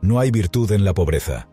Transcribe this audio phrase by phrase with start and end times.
[0.00, 1.48] no hay virtud en la pobreza.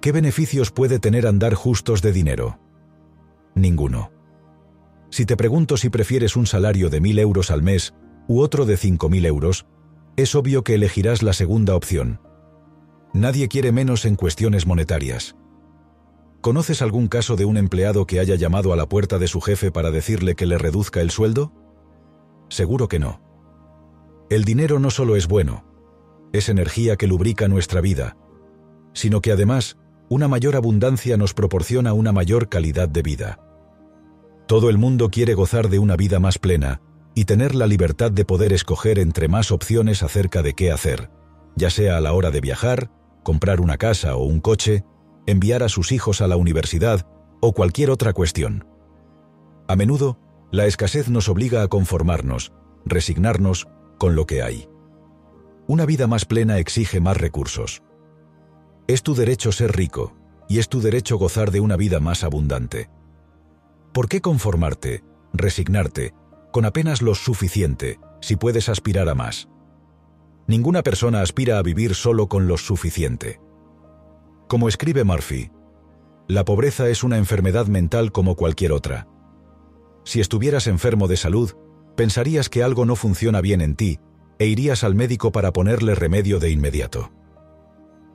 [0.00, 2.58] ¿Qué beneficios puede tener andar justos de dinero?
[3.54, 4.12] Ninguno.
[5.10, 7.94] Si te pregunto si prefieres un salario de mil euros al mes
[8.28, 9.66] u otro de cinco mil euros,
[10.16, 12.20] es obvio que elegirás la segunda opción.
[13.12, 15.36] Nadie quiere menos en cuestiones monetarias.
[16.40, 19.72] ¿Conoces algún caso de un empleado que haya llamado a la puerta de su jefe
[19.72, 21.52] para decirle que le reduzca el sueldo?
[22.48, 23.20] Seguro que no.
[24.30, 25.64] El dinero no solo es bueno,
[26.32, 28.16] es energía que lubrica nuestra vida,
[28.92, 29.78] sino que además
[30.08, 33.40] una mayor abundancia nos proporciona una mayor calidad de vida.
[34.46, 36.80] Todo el mundo quiere gozar de una vida más plena
[37.14, 41.10] y tener la libertad de poder escoger entre más opciones acerca de qué hacer,
[41.56, 42.90] ya sea a la hora de viajar,
[43.22, 44.84] comprar una casa o un coche,
[45.26, 47.06] enviar a sus hijos a la universidad
[47.40, 48.66] o cualquier otra cuestión.
[49.68, 50.18] A menudo,
[50.50, 52.52] la escasez nos obliga a conformarnos,
[52.86, 54.68] resignarnos con lo que hay.
[55.68, 57.82] Una vida más plena exige más recursos.
[58.86, 60.16] Es tu derecho ser rico,
[60.48, 62.88] y es tu derecho gozar de una vida más abundante.
[63.92, 66.14] ¿Por qué conformarte, resignarte,
[66.52, 69.50] con apenas lo suficiente, si puedes aspirar a más?
[70.46, 73.38] Ninguna persona aspira a vivir solo con lo suficiente.
[74.48, 75.50] Como escribe Murphy,
[76.28, 79.06] la pobreza es una enfermedad mental como cualquier otra.
[80.02, 81.52] Si estuvieras enfermo de salud,
[81.94, 84.00] pensarías que algo no funciona bien en ti
[84.38, 87.10] e irías al médico para ponerle remedio de inmediato.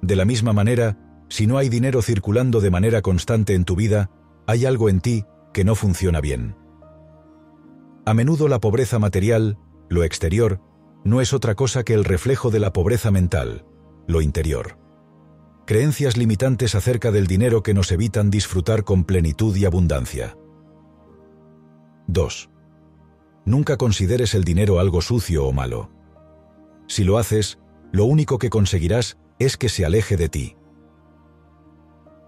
[0.01, 0.97] De la misma manera,
[1.29, 4.11] si no hay dinero circulando de manera constante en tu vida,
[4.47, 6.55] hay algo en ti que no funciona bien.
[8.05, 9.57] A menudo la pobreza material,
[9.89, 10.59] lo exterior,
[11.03, 13.65] no es otra cosa que el reflejo de la pobreza mental,
[14.07, 14.77] lo interior.
[15.65, 20.37] Creencias limitantes acerca del dinero que nos evitan disfrutar con plenitud y abundancia.
[22.07, 22.49] 2.
[23.45, 25.89] Nunca consideres el dinero algo sucio o malo.
[26.87, 27.59] Si lo haces,
[27.91, 30.55] lo único que conseguirás es que se aleje de ti.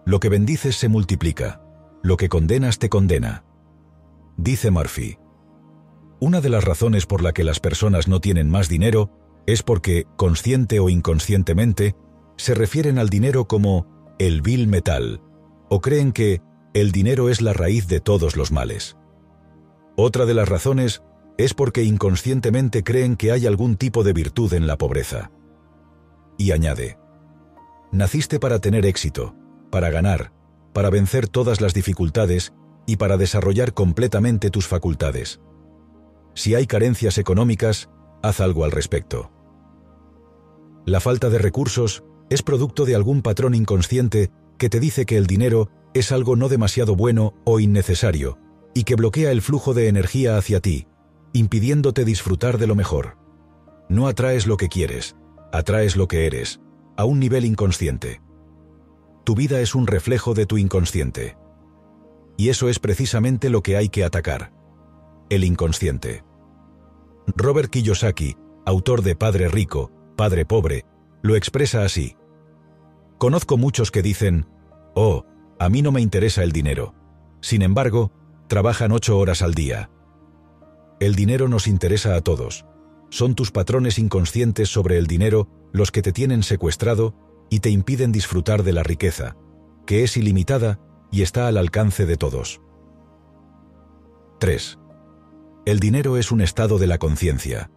[0.05, 1.61] Lo que bendices se multiplica,
[2.03, 3.43] lo que condenas te condena.
[4.37, 5.17] Dice Murphy.
[6.19, 9.11] Una de las razones por la que las personas no tienen más dinero
[9.47, 11.95] es porque, consciente o inconscientemente,
[12.37, 15.21] se refieren al dinero como el vil metal,
[15.69, 16.41] o creen que
[16.73, 18.97] el dinero es la raíz de todos los males.
[19.97, 21.01] Otra de las razones
[21.37, 25.31] es porque inconscientemente creen que hay algún tipo de virtud en la pobreza.
[26.37, 26.97] Y añade,
[27.91, 29.35] naciste para tener éxito,
[29.69, 30.31] para ganar,
[30.73, 32.53] para vencer todas las dificultades
[32.85, 35.41] y para desarrollar completamente tus facultades.
[36.33, 37.89] Si hay carencias económicas,
[38.21, 39.31] haz algo al respecto.
[40.85, 45.27] La falta de recursos es producto de algún patrón inconsciente que te dice que el
[45.27, 48.37] dinero es algo no demasiado bueno o innecesario
[48.73, 50.87] y que bloquea el flujo de energía hacia ti,
[51.35, 53.17] impidiéndote disfrutar de lo mejor.
[53.89, 55.17] No atraes lo que quieres,
[55.51, 56.61] atraes lo que eres,
[56.95, 58.21] a un nivel inconsciente.
[59.25, 61.35] Tu vida es un reflejo de tu inconsciente.
[62.37, 64.53] Y eso es precisamente lo que hay que atacar.
[65.29, 66.23] El inconsciente.
[67.35, 70.85] Robert Kiyosaki, autor de Padre Rico, Padre Pobre,
[71.21, 72.15] lo expresa así.
[73.17, 74.47] Conozco muchos que dicen,
[74.93, 75.25] oh,
[75.59, 76.93] a mí no me interesa el dinero.
[77.41, 78.13] Sin embargo,
[78.47, 79.89] trabajan ocho horas al día,
[80.99, 82.65] el dinero nos interesa a todos.
[83.09, 87.15] Son tus patrones inconscientes sobre el dinero los que te tienen secuestrado
[87.49, 89.35] y te impiden disfrutar de la riqueza,
[89.85, 90.79] que es ilimitada
[91.11, 92.61] y está al alcance de todos.
[94.39, 94.79] 3.
[95.65, 97.71] El dinero es un estado de la conciencia.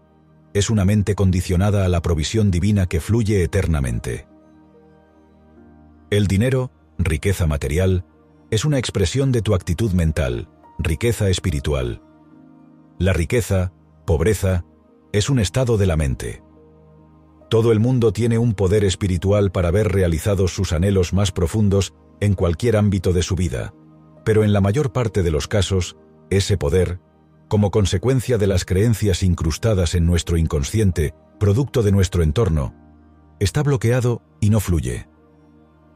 [0.54, 4.26] Es una mente condicionada a la provisión divina que fluye eternamente.
[6.10, 8.06] El dinero, riqueza material,
[8.50, 10.48] es una expresión de tu actitud mental,
[10.78, 12.02] riqueza espiritual,
[12.98, 13.72] la riqueza,
[14.04, 14.64] pobreza,
[15.12, 16.42] es un estado de la mente.
[17.48, 22.34] Todo el mundo tiene un poder espiritual para ver realizados sus anhelos más profundos en
[22.34, 23.72] cualquier ámbito de su vida,
[24.24, 25.96] pero en la mayor parte de los casos,
[26.28, 27.00] ese poder,
[27.46, 32.74] como consecuencia de las creencias incrustadas en nuestro inconsciente, producto de nuestro entorno,
[33.38, 35.08] está bloqueado y no fluye.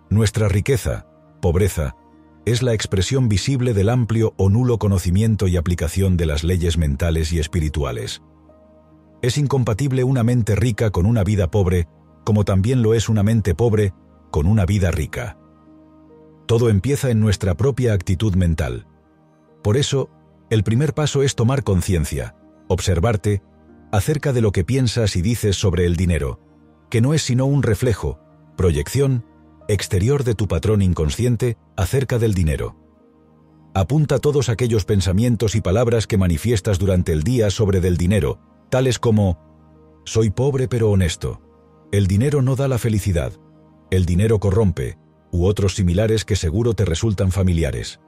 [0.09, 1.07] Nuestra riqueza,
[1.41, 1.97] pobreza,
[2.45, 7.33] es la expresión visible del amplio o nulo conocimiento y aplicación de las leyes mentales
[7.33, 8.23] y espirituales.
[9.23, 11.87] Es incompatible una mente rica con una vida pobre,
[12.25, 13.95] como también lo es una mente pobre
[14.31, 15.39] con una vida rica.
[16.47, 18.87] Todo empieza en nuestra propia actitud mental.
[19.63, 20.11] Por eso,
[20.51, 22.35] el primer paso es tomar conciencia,
[22.67, 23.43] observarte,
[23.93, 26.41] acerca de lo que piensas y dices sobre el dinero,
[26.91, 28.19] que no es sino un reflejo,
[28.57, 29.25] proyección
[29.69, 32.77] exterior de tu patrón inconsciente acerca del dinero.
[33.75, 38.39] Apunta todos aquellos pensamientos y palabras que manifiestas durante el día sobre del dinero,
[38.69, 39.39] tales como
[40.05, 41.41] soy pobre pero honesto,
[41.93, 43.33] El dinero no da la felicidad.
[43.91, 44.97] El dinero corrompe,
[45.31, 48.01] u otros similares que seguro te resultan familiares.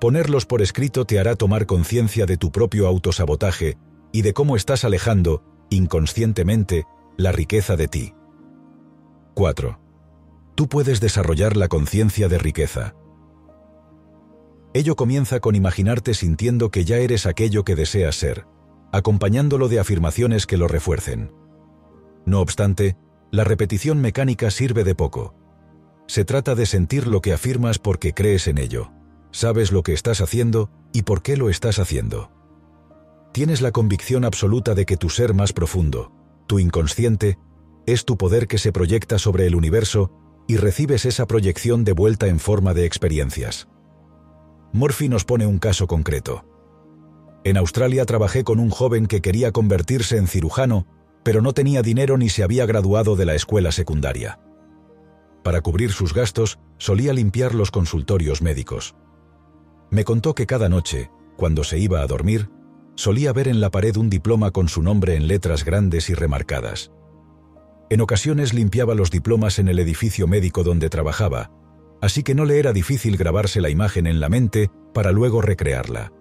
[0.00, 3.78] Ponerlos por escrito te hará tomar conciencia de tu propio autosabotaje
[4.12, 6.84] y de cómo estás alejando, inconscientemente,
[7.16, 8.14] la riqueza de ti.
[9.34, 9.83] 4.
[10.54, 12.94] Tú puedes desarrollar la conciencia de riqueza.
[14.72, 18.46] Ello comienza con imaginarte sintiendo que ya eres aquello que deseas ser,
[18.92, 21.32] acompañándolo de afirmaciones que lo refuercen.
[22.26, 22.96] No obstante,
[23.30, 25.34] la repetición mecánica sirve de poco.
[26.06, 28.92] Se trata de sentir lo que afirmas porque crees en ello,
[29.32, 32.30] sabes lo que estás haciendo y por qué lo estás haciendo.
[33.32, 36.12] Tienes la convicción absoluta de que tu ser más profundo,
[36.46, 37.38] tu inconsciente,
[37.86, 42.26] es tu poder que se proyecta sobre el universo y recibes esa proyección de vuelta
[42.26, 43.68] en forma de experiencias.
[44.72, 46.44] Murphy nos pone un caso concreto.
[47.44, 50.86] En Australia trabajé con un joven que quería convertirse en cirujano,
[51.22, 54.40] pero no tenía dinero ni se había graduado de la escuela secundaria.
[55.42, 58.94] Para cubrir sus gastos, solía limpiar los consultorios médicos.
[59.90, 62.50] Me contó que cada noche, cuando se iba a dormir,
[62.94, 66.90] solía ver en la pared un diploma con su nombre en letras grandes y remarcadas.
[67.90, 71.50] En ocasiones limpiaba los diplomas en el edificio médico donde trabajaba,
[72.00, 76.12] así que no le era difícil grabarse la imagen en la mente para luego recrearla.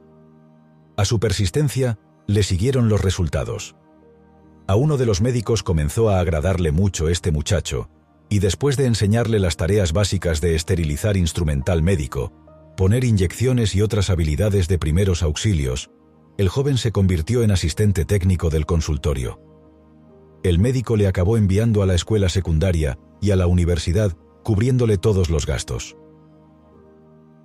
[0.97, 3.75] A su persistencia le siguieron los resultados.
[4.67, 7.89] A uno de los médicos comenzó a agradarle mucho este muchacho,
[8.29, 12.33] y después de enseñarle las tareas básicas de esterilizar instrumental médico,
[12.75, 15.91] poner inyecciones y otras habilidades de primeros auxilios,
[16.37, 19.52] el joven se convirtió en asistente técnico del consultorio
[20.43, 25.29] el médico le acabó enviando a la escuela secundaria y a la universidad, cubriéndole todos
[25.29, 25.95] los gastos.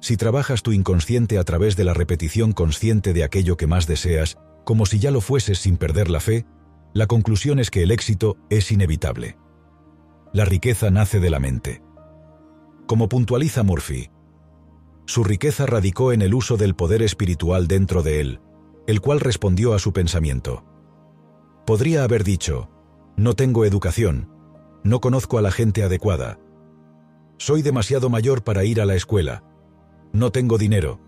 [0.01, 4.39] Si trabajas tu inconsciente a través de la repetición consciente de aquello que más deseas,
[4.65, 6.45] como si ya lo fueses sin perder la fe,
[6.93, 9.37] la conclusión es que el éxito es inevitable.
[10.33, 11.83] La riqueza nace de la mente.
[12.87, 14.11] Como puntualiza Murphy,
[15.07, 18.41] su riqueza radicó en el uso del poder espiritual dentro de él,
[18.87, 20.65] el cual respondió a su pensamiento.
[21.67, 22.69] Podría haber dicho,
[23.19, 24.31] no tengo educación.
[24.85, 26.39] No conozco a la gente adecuada.
[27.37, 29.43] Soy demasiado mayor para ir a la escuela.
[30.13, 31.01] No tengo dinero.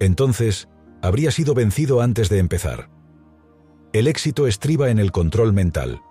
[0.00, 0.68] Entonces,
[1.02, 2.90] habría sido vencido antes de empezar.
[3.92, 6.02] El éxito estriba en el control mental.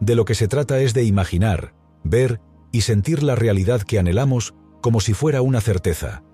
[0.00, 1.72] De lo que se trata es de imaginar,
[2.02, 2.40] ver
[2.72, 6.24] y sentir la realidad que anhelamos como si fuera una certeza.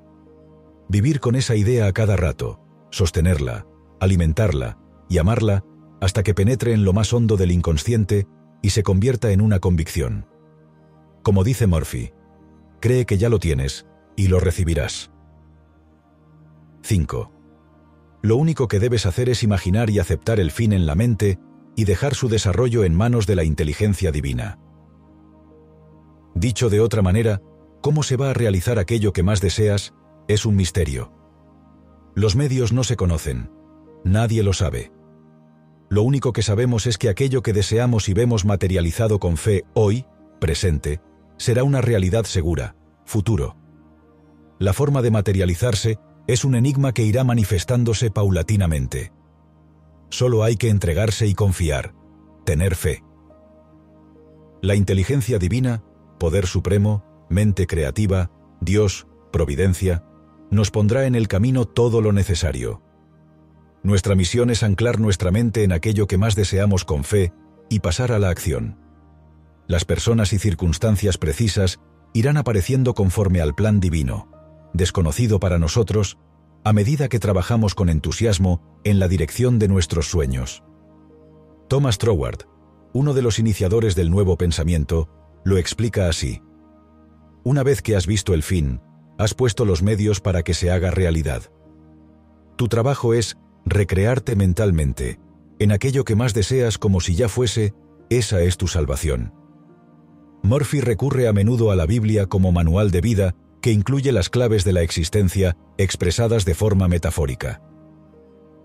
[0.89, 2.59] Vivir con esa idea a cada rato,
[2.91, 3.67] sostenerla,
[4.01, 4.79] alimentarla
[5.11, 5.63] y amarla
[6.01, 8.27] hasta que penetre en lo más hondo del inconsciente
[8.63, 10.27] y se convierta en una convicción.
[11.23, 12.13] Como dice Murphy,
[12.81, 15.11] cree que ya lo tienes y lo recibirás.
[16.83, 17.33] 5.
[18.23, 21.39] Lo único que debes hacer es imaginar y aceptar el fin en la mente
[21.77, 24.59] y dejar su desarrollo en manos de la inteligencia divina.
[26.35, 27.41] Dicho de otra manera,
[27.81, 29.95] cómo se va a realizar aquello que más deseas
[30.29, 31.13] es un misterio.
[32.15, 33.51] Los medios no se conocen,
[34.05, 34.96] nadie lo sabe.
[35.89, 40.05] Lo único que sabemos es que aquello que deseamos y vemos materializado con fe hoy,
[40.41, 41.01] presente,
[41.37, 42.75] será una realidad segura,
[43.05, 43.57] futuro.
[44.59, 49.13] La forma de materializarse es un enigma que irá manifestándose paulatinamente.
[50.09, 51.95] Solo hay que entregarse y confiar,
[52.45, 53.05] tener fe.
[54.63, 55.85] La inteligencia divina,
[56.19, 60.05] poder supremo, mente creativa, Dios, providencia,
[60.51, 62.83] nos pondrá en el camino todo lo necesario.
[63.87, 67.33] Nuestra misión es anclar nuestra mente en aquello que más deseamos con fe
[67.69, 68.77] y pasar a la acción.
[69.69, 71.79] Las personas y circunstancias precisas
[72.13, 74.29] irán apareciendo conforme al plan divino,
[74.73, 76.19] desconocido para nosotros,
[76.65, 80.65] a medida que trabajamos con entusiasmo en la dirección de nuestros sueños.
[81.69, 82.49] Thomas Troward,
[82.93, 85.09] uno de los iniciadores del nuevo pensamiento,
[85.45, 86.43] lo explica así.
[87.45, 88.81] Una vez que has visto el fin,
[89.17, 91.53] has puesto los medios para que se haga realidad.
[92.57, 95.19] Tu trabajo es recrearte mentalmente,
[95.59, 97.75] en aquello que más deseas como si ya fuese,
[98.09, 99.35] esa es tu salvación.
[100.43, 104.65] Murphy recurre a menudo a la Biblia como manual de vida que incluye las claves
[104.65, 107.61] de la existencia expresadas de forma metafórica.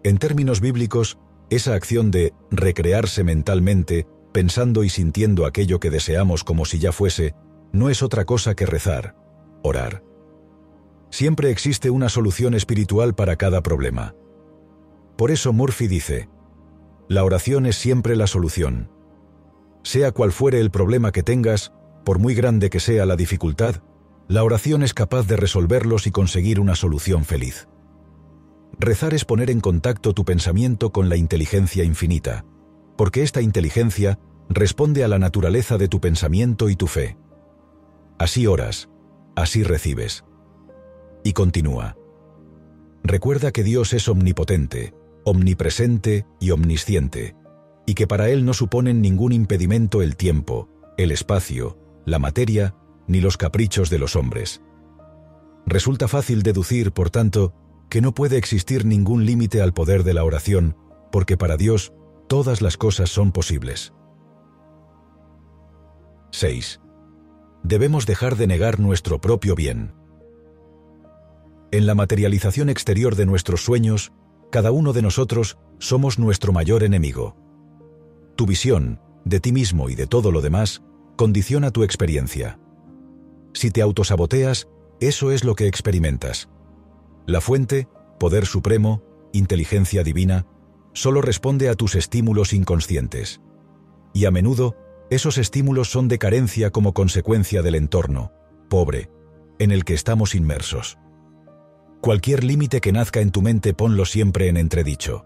[0.04, 1.18] En términos bíblicos,
[1.50, 7.34] esa acción de recrearse mentalmente, pensando y sintiendo aquello que deseamos como si ya fuese,
[7.72, 9.16] no es otra cosa que rezar,
[9.64, 10.04] orar.
[11.10, 14.14] Siempre existe una solución espiritual para cada problema.
[15.18, 16.30] Por eso Murphy dice,
[17.08, 18.90] la oración es siempre la solución.
[19.84, 21.74] Sea cual fuere el problema que tengas,
[22.06, 23.84] por muy grande que sea la dificultad,
[24.28, 27.68] la oración es capaz de resolverlos y conseguir una solución feliz.
[28.80, 32.46] Rezar es poner en contacto tu pensamiento con la inteligencia infinita,
[32.96, 37.18] porque esta inteligencia responde a la naturaleza de tu pensamiento y tu fe.
[38.18, 38.90] Así oras,
[39.36, 40.24] así recibes.
[41.24, 41.98] Y continúa.
[43.04, 47.36] Recuerda que Dios es omnipotente, omnipresente y omnisciente,
[47.86, 52.76] y que para Él no suponen ningún impedimento el tiempo, el espacio, la materia,
[53.08, 54.62] ni los caprichos de los hombres.
[55.66, 57.54] Resulta fácil deducir, por tanto,
[57.90, 60.78] que no puede existir ningún límite al poder de la oración,
[61.12, 61.94] porque para Dios
[62.28, 63.94] todas las cosas son posibles.
[66.32, 66.80] 6.
[67.64, 69.94] Debemos dejar de negar nuestro propio bien.
[71.72, 74.14] En la materialización exterior de nuestros sueños,
[74.52, 77.36] cada uno de nosotros somos nuestro mayor enemigo.
[78.36, 80.84] Tu visión, de ti mismo y de todo lo demás,
[81.16, 82.60] condiciona tu experiencia.
[83.54, 84.68] Si te autosaboteas,
[85.00, 86.50] eso es lo que experimentas.
[87.26, 87.88] La fuente,
[88.20, 89.04] poder supremo,
[89.34, 90.46] inteligencia divina,
[90.94, 93.42] solo responde a tus estímulos inconscientes.
[94.14, 94.76] Y a menudo,
[95.10, 98.32] esos estímulos son de carencia como consecuencia del entorno,
[98.70, 99.10] pobre,
[99.60, 100.98] en el que estamos inmersos.
[102.02, 105.24] Cualquier límite que nazca en tu mente ponlo siempre en entredicho.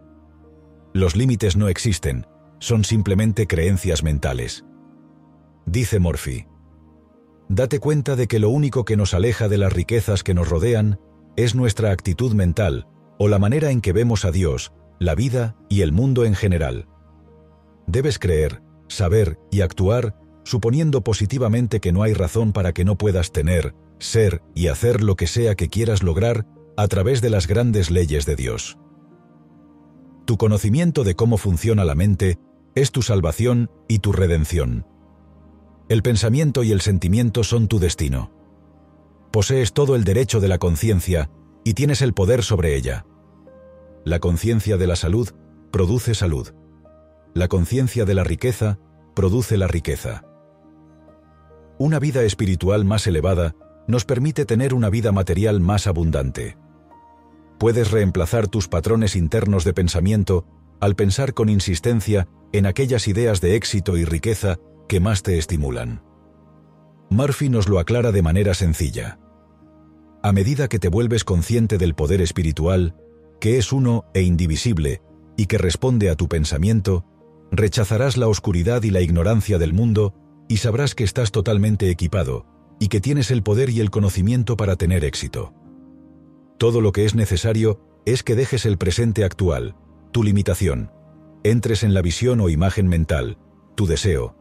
[0.94, 2.28] Los límites no existen,
[2.60, 4.66] son simplemente creencias mentales.
[5.66, 6.48] Dice Morphy.
[7.48, 11.00] Date cuenta de que lo único que nos aleja de las riquezas que nos rodean
[11.38, 15.80] es nuestra actitud mental o la manera en que vemos a Dios, la vida y
[15.80, 16.90] el mundo en general.
[17.88, 23.32] Debes creer, saber y actuar suponiendo positivamente que no hay razón para que no puedas
[23.32, 26.46] tener, ser y hacer lo que sea que quieras lograr
[26.78, 28.78] a través de las grandes leyes de Dios.
[30.26, 32.40] Tu conocimiento de cómo funciona la mente
[32.74, 34.86] es tu salvación y tu redención.
[35.88, 38.32] El pensamiento y el sentimiento son tu destino.
[39.32, 41.30] Posees todo el derecho de la conciencia
[41.64, 43.06] y tienes el poder sobre ella.
[44.04, 45.30] La conciencia de la salud
[45.72, 46.54] produce salud.
[47.34, 48.80] La conciencia de la riqueza
[49.16, 50.24] produce la riqueza.
[51.78, 53.56] Una vida espiritual más elevada
[53.88, 56.58] nos permite tener una vida material más abundante
[57.58, 60.46] puedes reemplazar tus patrones internos de pensamiento
[60.80, 64.58] al pensar con insistencia en aquellas ideas de éxito y riqueza
[64.88, 66.02] que más te estimulan.
[67.10, 69.20] Murphy nos lo aclara de manera sencilla.
[70.22, 72.96] A medida que te vuelves consciente del poder espiritual,
[73.40, 75.02] que es uno e indivisible
[75.38, 77.06] y que responde a tu pensamiento,
[77.52, 80.14] rechazarás la oscuridad y la ignorancia del mundo
[80.48, 82.46] y sabrás que estás totalmente equipado
[82.80, 85.54] y que tienes el poder y el conocimiento para tener éxito.
[86.58, 89.76] Todo lo que es necesario es que dejes el presente actual,
[90.12, 90.92] tu limitación,
[91.44, 93.38] entres en la visión o imagen mental,
[93.76, 94.36] tu deseo,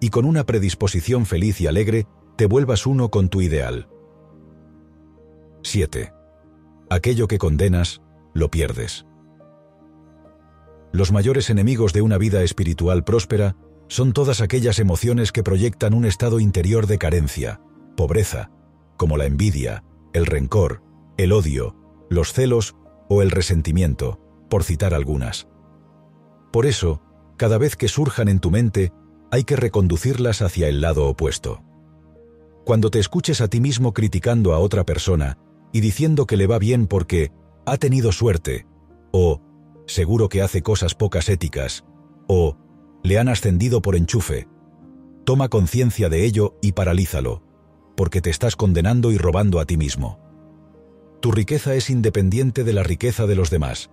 [0.00, 3.88] y con una predisposición feliz y alegre te vuelvas uno con tu ideal.
[5.62, 6.12] 7.
[6.88, 8.00] Aquello que condenas,
[8.34, 9.06] lo pierdes.
[10.92, 16.04] Los mayores enemigos de una vida espiritual próspera son todas aquellas emociones que proyectan un
[16.04, 17.60] estado interior de carencia,
[17.96, 18.50] pobreza,
[18.96, 20.82] como la envidia, el rencor,
[21.22, 21.76] el odio,
[22.08, 22.76] los celos
[23.08, 25.48] o el resentimiento, por citar algunas.
[26.50, 27.02] Por eso,
[27.36, 28.92] cada vez que surjan en tu mente,
[29.30, 31.62] hay que reconducirlas hacia el lado opuesto.
[32.64, 35.38] Cuando te escuches a ti mismo criticando a otra persona
[35.72, 37.32] y diciendo que le va bien porque
[37.66, 38.66] ha tenido suerte,
[39.12, 39.40] o
[39.86, 41.84] seguro que hace cosas pocas éticas,
[42.28, 42.56] o
[43.02, 44.48] le han ascendido por enchufe,
[45.24, 47.42] toma conciencia de ello y paralízalo,
[47.94, 50.29] porque te estás condenando y robando a ti mismo.
[51.20, 53.90] Tu riqueza es independiente de la riqueza de los demás,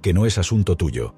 [0.00, 1.14] que no es asunto tuyo,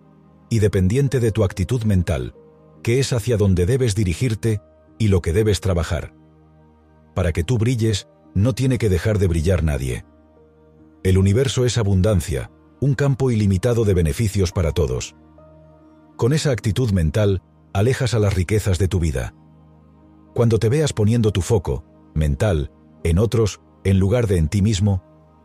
[0.51, 2.35] y dependiente de tu actitud mental,
[2.83, 4.61] que es hacia donde debes dirigirte
[4.99, 6.15] y lo que debes trabajar.
[7.15, 10.05] Para que tú brilles, no tiene que dejar de brillar nadie.
[11.05, 12.51] El universo es abundancia,
[12.81, 15.15] un campo ilimitado de beneficios para todos.
[16.17, 17.43] Con esa actitud mental,
[17.73, 19.35] alejas a las riquezas de tu vida.
[20.35, 22.73] Cuando te veas poniendo tu foco, mental,
[23.05, 25.03] en otros, en lugar de en ti mismo,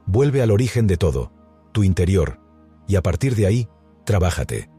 [0.07, 1.33] Vuelve al origen de todo,
[1.73, 2.39] tu interior,
[2.87, 3.67] y a partir de ahí,
[4.05, 4.69] trabájate.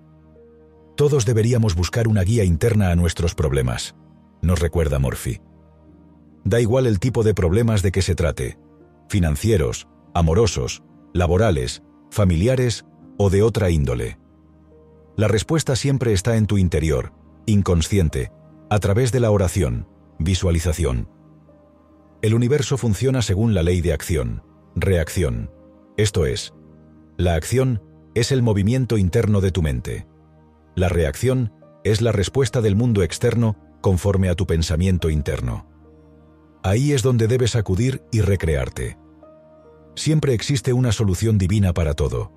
[0.96, 3.94] Todos deberíamos buscar una guía interna a nuestros problemas,
[4.40, 5.40] nos recuerda Morphy.
[6.44, 8.58] Da igual el tipo de problemas de que se trate,
[9.10, 10.82] financieros, amorosos,
[11.12, 12.86] laborales, familiares
[13.18, 14.18] o de otra índole.
[15.16, 17.12] La respuesta siempre está en tu interior,
[17.44, 18.32] inconsciente,
[18.70, 19.86] a través de la oración,
[20.18, 21.10] visualización.
[22.22, 24.42] El universo funciona según la ley de acción.
[24.80, 25.50] Reacción.
[25.96, 26.54] Esto es,
[27.16, 27.82] la acción
[28.14, 30.06] es el movimiento interno de tu mente.
[30.76, 31.52] La reacción
[31.84, 35.66] es la respuesta del mundo externo conforme a tu pensamiento interno.
[36.62, 38.98] Ahí es donde debes acudir y recrearte.
[39.96, 42.32] Siempre existe una solución divina para todo.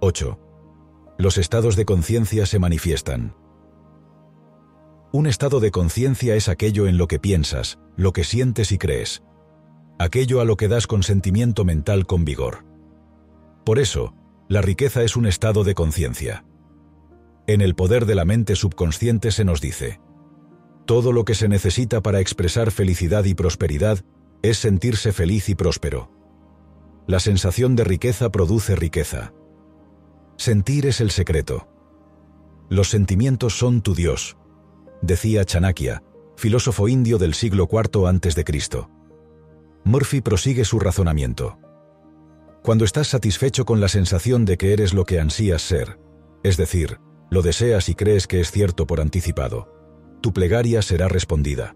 [0.00, 0.38] 8.
[1.18, 3.34] Los estados de conciencia se manifiestan.
[5.12, 9.22] Un estado de conciencia es aquello en lo que piensas, lo que sientes y crees.
[9.98, 12.64] Aquello a lo que das consentimiento mental con vigor.
[13.64, 14.14] Por eso,
[14.48, 16.44] la riqueza es un estado de conciencia.
[17.46, 20.00] En el poder de la mente subconsciente se nos dice,
[20.86, 23.98] todo lo que se necesita para expresar felicidad y prosperidad
[24.42, 26.10] es sentirse feliz y próspero.
[27.06, 29.32] La sensación de riqueza produce riqueza.
[30.36, 31.68] Sentir es el secreto.
[32.70, 34.36] Los sentimientos son tu Dios,
[35.02, 36.02] decía Chanakya,
[36.36, 38.97] filósofo indio del siglo IV a.C.
[39.88, 41.58] Murphy prosigue su razonamiento.
[42.62, 45.98] Cuando estás satisfecho con la sensación de que eres lo que ansías ser,
[46.42, 46.98] es decir,
[47.30, 49.72] lo deseas y crees que es cierto por anticipado,
[50.20, 51.74] tu plegaria será respondida.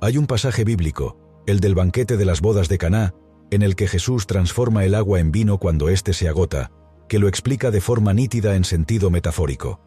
[0.00, 3.14] Hay un pasaje bíblico, el del banquete de las bodas de Caná,
[3.52, 6.72] en el que Jesús transforma el agua en vino cuando éste se agota,
[7.08, 9.80] que lo explica de forma nítida en sentido metafórico.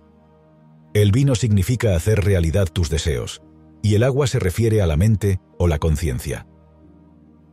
[0.94, 3.42] El vino significa hacer realidad tus deseos,
[3.82, 6.48] y el agua se refiere a la mente o la conciencia.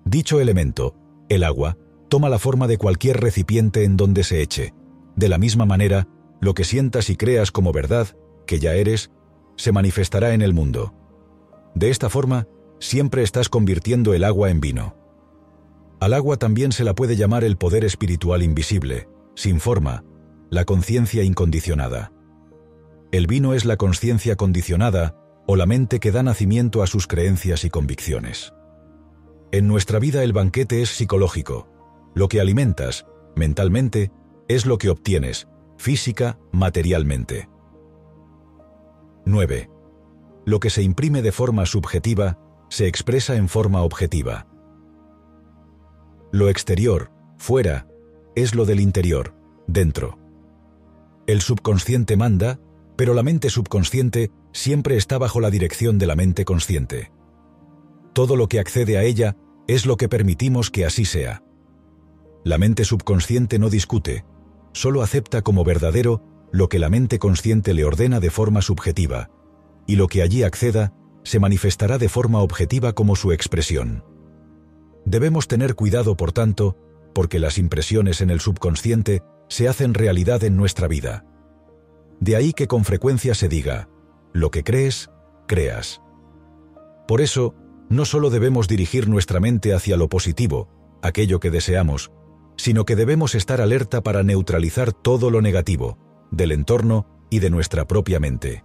[0.09, 0.95] Dicho elemento,
[1.29, 1.77] el agua,
[2.09, 4.73] toma la forma de cualquier recipiente en donde se eche.
[5.17, 6.09] De la misma manera,
[6.41, 9.11] lo que sientas y creas como verdad, que ya eres,
[9.57, 10.95] se manifestará en el mundo.
[11.75, 12.49] De esta forma,
[12.81, 14.97] siempre estás convirtiendo el agua en vino.
[16.01, 20.05] Al agua también se la puede llamar el poder espiritual invisible, sin forma,
[20.49, 22.13] la conciencia incondicionada.
[23.13, 27.67] El vino es la conciencia condicionada o la mente que da nacimiento a sus creencias
[27.67, 28.55] y convicciones.
[29.51, 31.69] En nuestra vida el banquete es psicológico.
[32.15, 34.13] Lo que alimentas, mentalmente,
[34.47, 37.49] es lo que obtienes, física, materialmente.
[39.25, 39.71] 9.
[40.45, 42.39] Lo que se imprime de forma subjetiva
[42.69, 44.47] se expresa en forma objetiva.
[46.31, 47.89] Lo exterior, fuera,
[48.35, 49.35] es lo del interior,
[49.67, 50.19] dentro.
[51.27, 52.61] El subconsciente manda,
[52.97, 57.13] pero la mente subconsciente siempre está bajo la dirección de la mente consciente.
[58.13, 61.43] Todo lo que accede a ella es lo que permitimos que así sea.
[62.45, 64.25] La mente subconsciente no discute,
[64.73, 69.31] solo acepta como verdadero lo que la mente consciente le ordena de forma subjetiva,
[69.87, 74.05] y lo que allí acceda se manifestará de forma objetiva como su expresión.
[75.05, 76.77] Debemos tener cuidado, por tanto,
[77.15, 81.25] porque las impresiones en el subconsciente se hacen realidad en nuestra vida.
[82.21, 83.89] De ahí que con frecuencia se diga,
[84.33, 85.11] lo que crees,
[85.47, 86.03] creas.
[87.07, 87.55] Por eso,
[87.89, 90.69] no solo debemos dirigir nuestra mente hacia lo positivo,
[91.03, 92.11] aquello que deseamos,
[92.57, 95.99] sino que debemos estar alerta para neutralizar todo lo negativo,
[96.31, 98.65] del entorno y de nuestra propia mente.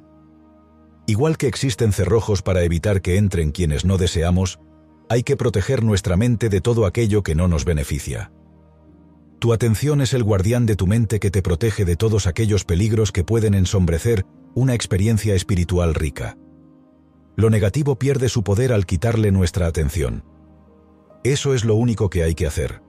[1.06, 4.60] Igual que existen cerrojos para evitar que entren quienes no deseamos,
[5.10, 8.32] hay que proteger nuestra mente de todo aquello que no nos beneficia.
[9.40, 13.12] Tu atención es el guardián de tu mente que te protege de todos aquellos peligros
[13.12, 16.38] que pueden ensombrecer una experiencia espiritual rica.
[17.36, 20.24] Lo negativo pierde su poder al quitarle nuestra atención.
[21.24, 22.82] Eso es lo único que hay que hacer.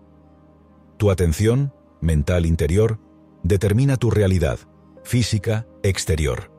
[0.99, 2.99] Tu atención, mental interior,
[3.43, 4.59] determina tu realidad,
[5.03, 6.51] física, exterior.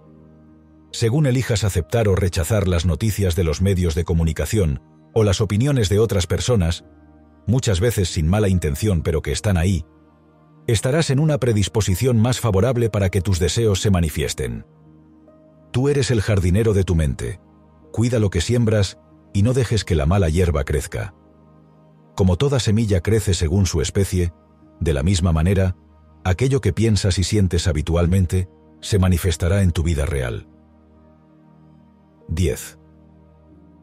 [0.91, 4.81] Según elijas aceptar o rechazar las noticias de los medios de comunicación
[5.13, 6.85] o las opiniones de otras personas,
[7.45, 9.85] muchas veces sin mala intención pero que están ahí,
[10.67, 14.65] estarás en una predisposición más favorable para que tus deseos se manifiesten.
[15.71, 17.39] Tú eres el jardinero de tu mente,
[17.95, 18.99] cuida lo que siembras
[19.33, 21.13] y no dejes que la mala hierba crezca.
[22.13, 24.33] Como toda semilla crece según su especie,
[24.81, 25.77] de la misma manera,
[26.25, 28.49] aquello que piensas y sientes habitualmente
[28.81, 30.49] se manifestará en tu vida real.
[32.27, 32.79] 10.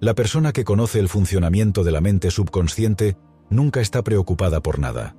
[0.01, 3.17] La persona que conoce el funcionamiento de la mente subconsciente
[3.49, 5.17] nunca está preocupada por nada.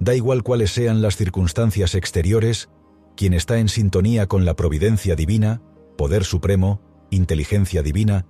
[0.00, 2.70] Da igual cuáles sean las circunstancias exteriores,
[3.16, 5.62] quien está en sintonía con la providencia divina,
[5.96, 6.80] poder supremo,
[7.14, 8.26] inteligencia divina,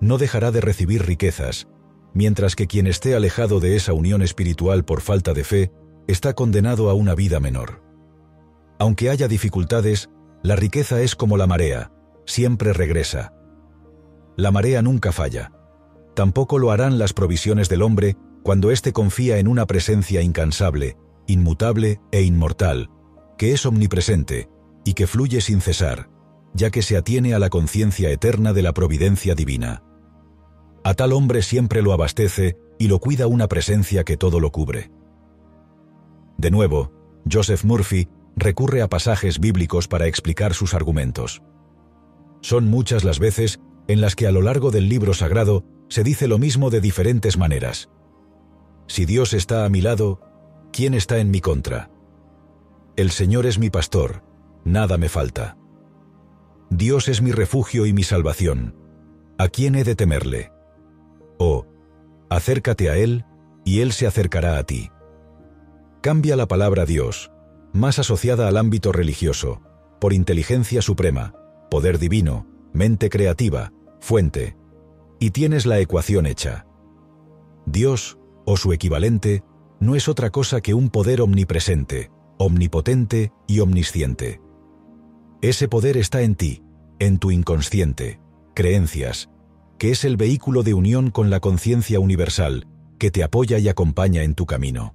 [0.00, 1.68] no dejará de recibir riquezas,
[2.14, 5.72] mientras que quien esté alejado de esa unión espiritual por falta de fe
[6.06, 7.82] está condenado a una vida menor.
[8.78, 10.10] Aunque haya dificultades,
[10.42, 11.92] la riqueza es como la marea,
[12.26, 13.32] siempre regresa.
[14.36, 15.52] La marea nunca falla.
[16.14, 22.00] Tampoco lo harán las provisiones del hombre cuando éste confía en una presencia incansable, inmutable
[22.10, 22.90] e inmortal,
[23.38, 24.48] que es omnipresente
[24.84, 26.08] y que fluye sin cesar,
[26.54, 29.82] ya que se atiene a la conciencia eterna de la providencia divina.
[30.84, 34.90] A tal hombre siempre lo abastece y lo cuida una presencia que todo lo cubre.
[36.36, 36.92] De nuevo,
[37.30, 41.42] Joseph Murphy recurre a pasajes bíblicos para explicar sus argumentos.
[42.40, 46.26] Son muchas las veces en las que a lo largo del libro sagrado se dice
[46.26, 47.88] lo mismo de diferentes maneras.
[48.88, 50.20] Si Dios está a mi lado,
[50.72, 51.90] ¿quién está en mi contra?
[52.96, 54.24] El Señor es mi pastor,
[54.64, 55.56] nada me falta.
[56.74, 58.74] Dios es mi refugio y mi salvación.
[59.36, 60.52] ¿A quién he de temerle?
[61.38, 61.66] O,
[62.30, 63.26] acércate a Él,
[63.62, 64.90] y Él se acercará a ti.
[66.00, 67.30] Cambia la palabra Dios,
[67.74, 69.60] más asociada al ámbito religioso,
[70.00, 71.34] por inteligencia suprema,
[71.70, 74.56] poder divino, mente creativa, fuente,
[75.20, 76.64] y tienes la ecuación hecha.
[77.66, 79.44] Dios, o su equivalente,
[79.78, 84.40] no es otra cosa que un poder omnipresente, omnipotente y omnisciente.
[85.42, 86.62] Ese poder está en ti,
[87.00, 88.20] en tu inconsciente,
[88.54, 89.28] creencias,
[89.76, 94.22] que es el vehículo de unión con la conciencia universal que te apoya y acompaña
[94.22, 94.94] en tu camino.